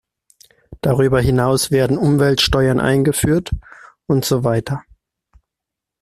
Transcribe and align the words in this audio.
Darüber 0.81 1.21
hinaus 1.21 1.69
werden 1.69 1.95
Umweltsteuern 1.99 2.79
eingeführt, 2.79 3.51
und 4.07 4.25
so 4.25 4.43
weiter. 4.43 4.81